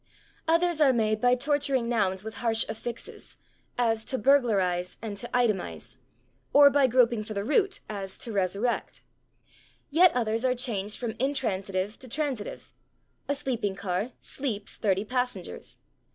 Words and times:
Others 0.47 0.81
are 0.81 0.91
made 0.93 1.21
by 1.21 1.35
torturing 1.35 1.87
nouns 1.87 2.23
with 2.23 2.37
harsh 2.37 2.65
affixes, 2.67 3.37
as 3.77 4.03
/to 4.05 4.19
burglarize/ 4.19 4.97
and 4.99 5.15
/to 5.15 5.29
itemize/, 5.29 5.97
or 6.53 6.71
by 6.71 6.87
groping 6.87 7.23
for 7.23 7.35
the 7.35 7.43
root, 7.43 7.81
as 7.87 8.13
/to 8.17 8.33
resurrect/. 8.33 9.03
Yet 9.91 10.11
others 10.15 10.43
are 10.43 10.55
changed 10.55 10.97
from 10.97 11.11
intransitive 11.19 11.99
to 11.99 12.07
transitive: 12.07 12.73
a 13.27 13.35
sleeping 13.35 13.75
car 13.75 14.09
/sleeps/ 14.23 14.71
thirty 14.77 15.05
passengers. 15.05 15.77